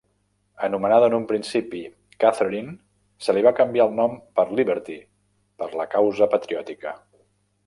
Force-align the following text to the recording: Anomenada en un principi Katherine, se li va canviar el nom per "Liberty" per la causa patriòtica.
Anomenada 0.67 1.09
en 1.11 1.15
un 1.17 1.27
principi 1.31 1.81
Katherine, 2.23 2.73
se 3.27 3.35
li 3.39 3.45
va 3.49 3.53
canviar 3.61 3.87
el 3.91 3.95
nom 4.01 4.17
per 4.41 4.47
"Liberty" 4.61 4.97
per 5.61 5.69
la 5.83 5.87
causa 5.95 6.31
patriòtica. 6.35 6.97